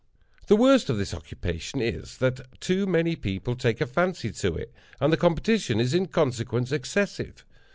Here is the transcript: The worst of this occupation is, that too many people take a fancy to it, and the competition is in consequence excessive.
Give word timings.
The 0.47 0.55
worst 0.55 0.89
of 0.89 0.97
this 0.97 1.13
occupation 1.13 1.79
is, 1.79 2.17
that 2.17 2.59
too 2.59 2.87
many 2.87 3.15
people 3.15 3.55
take 3.55 3.79
a 3.79 3.85
fancy 3.85 4.31
to 4.31 4.55
it, 4.55 4.73
and 4.99 5.13
the 5.13 5.15
competition 5.15 5.79
is 5.79 5.93
in 5.93 6.07
consequence 6.07 6.71
excessive. 6.71 7.45